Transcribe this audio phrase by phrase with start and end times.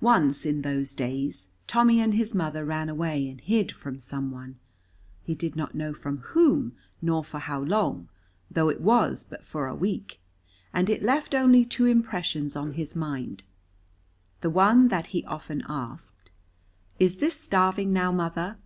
[0.00, 4.56] Once in those days Tommy and his mother ran away and hid from some one.
[5.24, 8.08] He did not know from whom nor for how long,
[8.48, 10.20] though it was but for a week,
[10.72, 13.42] and it left only two impressions on his mind,
[14.42, 16.30] the one that he often asked,
[17.00, 18.58] "Is this starving now, mother?"